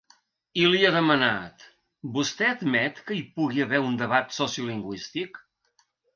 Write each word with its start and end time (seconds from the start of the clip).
I 0.59 0.63
li 0.69 0.77
ha 0.87 0.89
demanat: 0.95 1.65
Vostè 2.15 2.47
admet 2.53 3.03
que 3.11 3.19
hi 3.19 3.21
pugui 3.37 3.63
haver 3.67 3.83
un 3.91 4.01
debat 4.01 4.35
sociolingüístic? 4.41 5.41